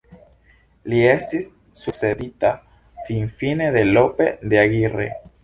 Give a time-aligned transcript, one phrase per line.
[0.93, 1.49] Li estis
[1.81, 2.51] sukcedita
[3.11, 5.09] finfine de Lope de Aguirre.